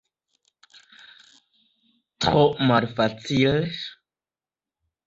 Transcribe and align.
Tro 2.25 2.43
malfacile. 2.67 3.57